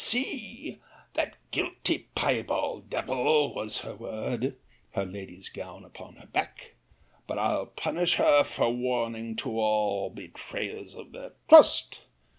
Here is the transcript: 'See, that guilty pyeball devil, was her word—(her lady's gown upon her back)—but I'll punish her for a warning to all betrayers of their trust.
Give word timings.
'See, 0.03 0.79
that 1.13 1.37
guilty 1.51 2.07
pyeball 2.15 2.79
devil, 2.89 3.53
was 3.53 3.81
her 3.81 3.95
word—(her 3.95 5.05
lady's 5.05 5.47
gown 5.49 5.85
upon 5.85 6.15
her 6.15 6.25
back)—but 6.25 7.37
I'll 7.37 7.67
punish 7.67 8.15
her 8.15 8.43
for 8.43 8.63
a 8.63 8.71
warning 8.71 9.35
to 9.35 9.59
all 9.59 10.09
betrayers 10.09 10.95
of 10.95 11.11
their 11.11 11.33
trust. 11.47 12.01